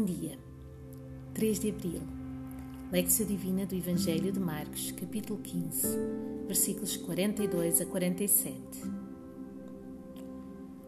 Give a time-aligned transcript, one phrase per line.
[0.00, 0.38] Bom dia.
[1.34, 2.00] 3 de abril.
[2.90, 5.86] Lexia Divina do Evangelho de Marcos, capítulo 15,
[6.46, 8.58] versículos 42 a 47.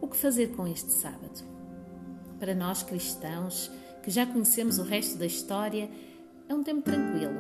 [0.01, 1.45] O que fazer com este sábado?
[2.41, 3.71] Para nós cristãos,
[4.03, 5.91] que já conhecemos o resto da história,
[6.49, 7.39] é um tempo tranquilo,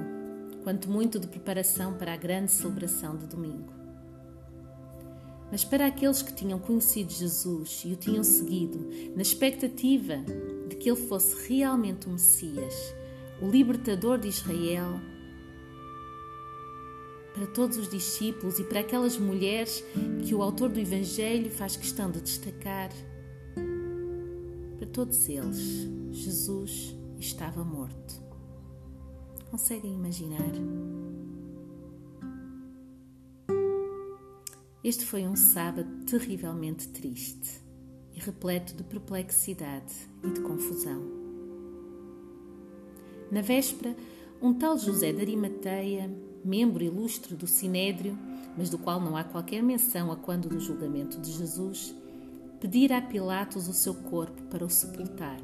[0.62, 3.72] quanto muito de preparação para a grande celebração de domingo.
[5.50, 10.22] Mas para aqueles que tinham conhecido Jesus e o tinham seguido, na expectativa
[10.76, 12.94] que ele fosse realmente o Messias,
[13.40, 15.00] o libertador de Israel,
[17.35, 19.82] para todos os discípulos e para aquelas mulheres
[20.25, 22.90] que o autor do Evangelho faz questão de destacar,
[24.77, 28.21] para todos eles, Jesus estava morto.
[29.50, 30.52] Conseguem imaginar?
[34.84, 37.61] Este foi um sábado terrivelmente triste
[38.14, 41.02] e repleto de perplexidade e de confusão.
[43.30, 43.96] Na véspera,
[44.41, 46.10] um tal José de Arimateia,
[46.44, 48.18] membro ilustre do Sinédrio,
[48.56, 51.94] mas do qual não há qualquer menção a quando do julgamento de Jesus,
[52.60, 55.40] pedira a Pilatos o seu corpo para o sepultar.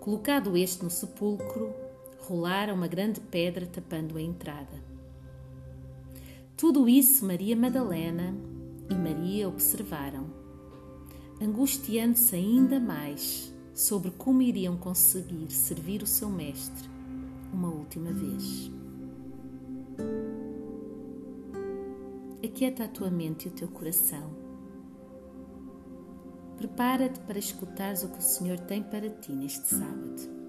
[0.00, 1.72] Colocado este no sepulcro,
[2.18, 4.82] rolara uma grande pedra tapando a entrada.
[6.56, 8.34] Tudo isso Maria Madalena
[8.92, 10.26] e Maria observaram,
[11.40, 16.90] angustiando-se ainda mais sobre como iriam conseguir servir o seu Mestre
[17.52, 18.70] uma última vez.
[22.44, 24.30] Aquieta a tua mente e o teu coração.
[26.58, 30.42] Prepara-te para escutares o que o Senhor tem para ti neste sábado.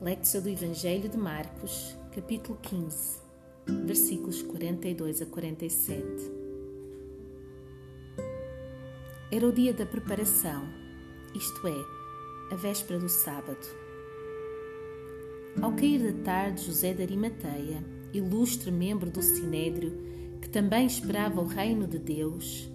[0.00, 3.20] Lectura do Evangelho de Marcos, capítulo 15,
[3.86, 6.04] versículos 42 a 47.
[9.30, 10.64] Era o dia da preparação,
[11.36, 13.64] isto é, a véspera do sábado.
[15.62, 19.92] Ao cair da tarde, José de Arimateia, ilustre membro do Sinédrio,
[20.42, 22.68] que também esperava o reino de Deus,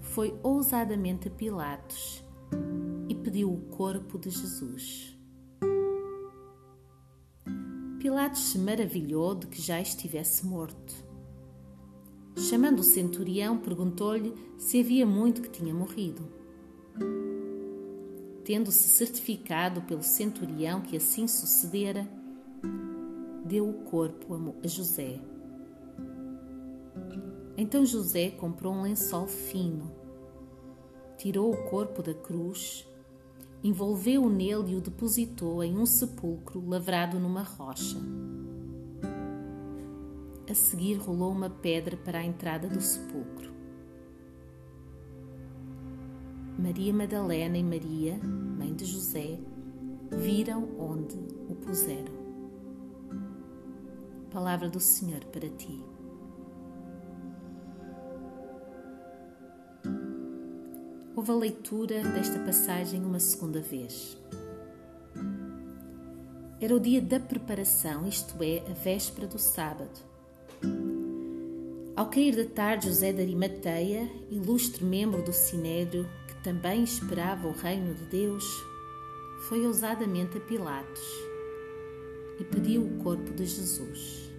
[0.00, 2.22] foi ousadamente a Pilatos
[3.08, 5.20] e pediu o corpo de Jesus.
[8.02, 10.92] Pilatos se maravilhou de que já estivesse morto.
[12.36, 16.20] Chamando o centurião, perguntou-lhe se havia muito que tinha morrido.
[18.44, 22.04] Tendo-se certificado pelo centurião que assim sucedera,
[23.44, 24.34] deu o corpo
[24.64, 25.20] a José.
[27.56, 29.92] Então José comprou um lençol fino,
[31.16, 32.84] tirou o corpo da cruz
[33.62, 37.98] envolveu-o nele e o depositou em um sepulcro lavrado numa rocha.
[40.50, 43.52] A seguir, rolou uma pedra para a entrada do sepulcro.
[46.58, 49.38] Maria Madalena e Maria, mãe de José,
[50.10, 51.16] viram onde
[51.48, 52.12] o puseram.
[54.30, 55.91] Palavra do Senhor para ti.
[61.14, 64.16] Houve a leitura desta passagem uma segunda vez.
[66.60, 70.00] Era o dia da preparação, isto é, a véspera do sábado.
[71.94, 77.52] Ao cair da tarde, José de Arimateia, ilustre membro do Sinédrio, que também esperava o
[77.52, 78.44] reino de Deus,
[79.48, 81.02] foi ousadamente a Pilatos
[82.40, 84.30] e pediu o corpo de Jesus.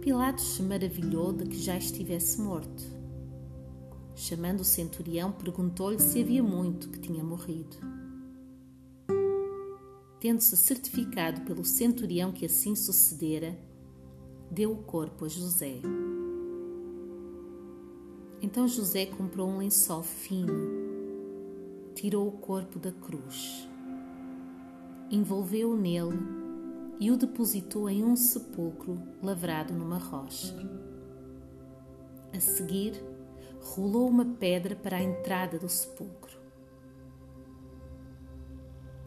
[0.00, 2.95] Pilatos se maravilhou de que já estivesse morto
[4.18, 7.76] Chamando o centurião, perguntou-lhe se havia muito que tinha morrido.
[10.18, 13.54] Tendo-se certificado pelo centurião que assim sucedera,
[14.50, 15.82] deu o corpo a José.
[18.40, 20.54] Então José comprou um lençol fino,
[21.94, 23.68] tirou o corpo da cruz,
[25.10, 26.18] envolveu-o nele
[26.98, 30.56] e o depositou em um sepulcro lavrado numa rocha.
[32.32, 32.94] A seguir,
[33.74, 36.36] rolou uma pedra para a entrada do sepulcro.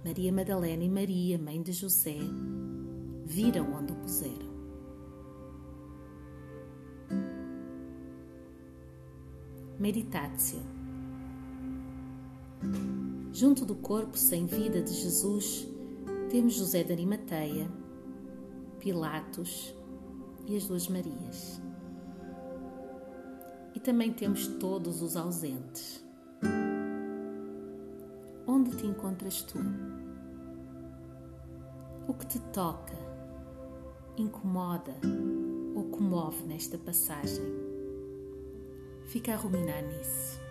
[0.03, 2.17] Maria Madalena e Maria, mãe de José,
[3.25, 4.49] viram onde o puseram.
[9.77, 10.61] Meditatio.
[13.31, 15.67] Junto do corpo sem vida de Jesus,
[16.29, 17.69] temos José de Arimateia,
[18.79, 19.73] Pilatos
[20.47, 21.68] e as duas Marias
[23.79, 26.03] e também temos todos os ausentes.
[28.45, 29.57] Onde te encontras tu?
[32.05, 32.97] O que te toca,
[34.17, 34.93] incomoda
[35.73, 37.45] ou comove nesta passagem.
[39.05, 40.41] Fica a ruminar nisso.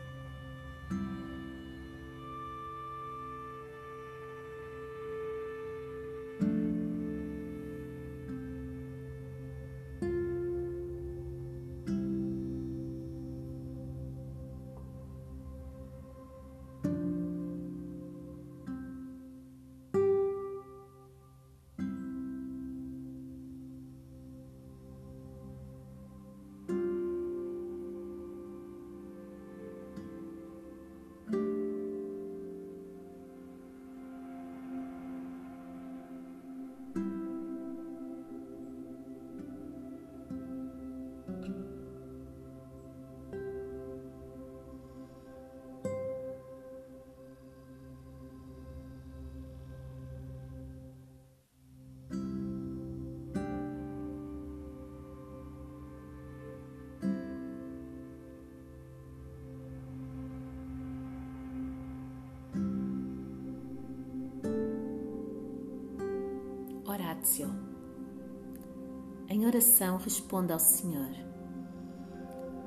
[69.28, 71.10] Em oração, responda ao Senhor.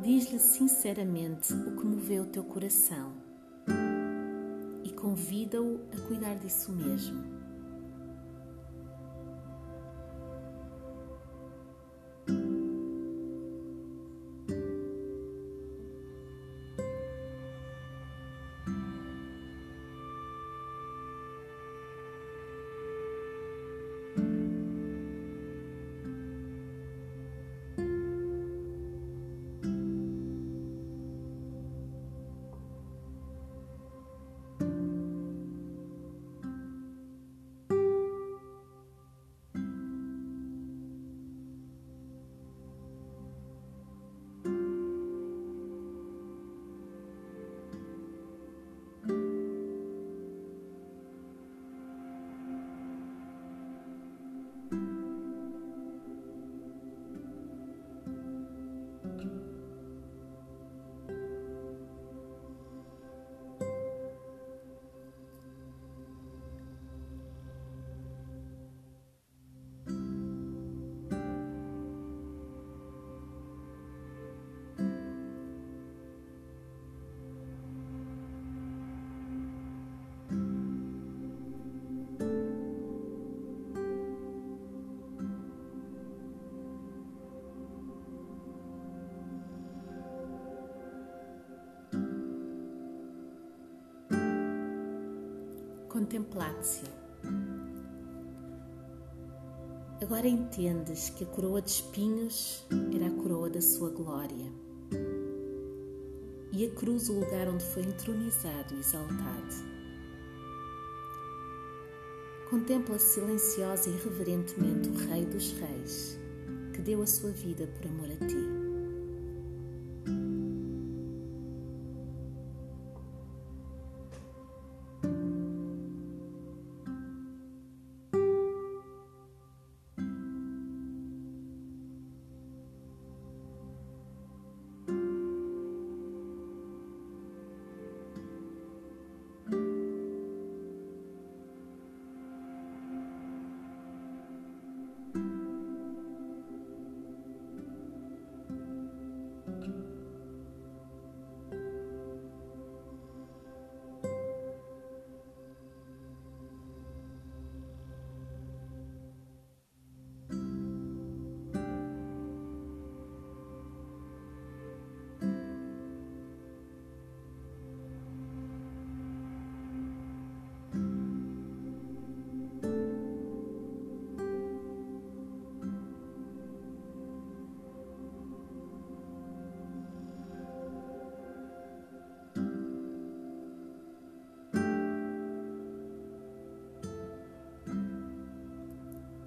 [0.01, 3.13] Diz-lhe sinceramente o que moveu o teu coração
[4.83, 7.40] e convida-o a cuidar disso mesmo.
[96.01, 96.87] Contemplatio.
[100.01, 104.51] Agora entendes que a coroa de espinhos era a coroa da sua glória
[106.51, 109.55] e a cruz o lugar onde foi entronizado e exaltado.
[112.49, 116.17] Contempla silenciosa e reverentemente o Rei dos Reis,
[116.73, 118.60] que deu a sua vida por amor a ti.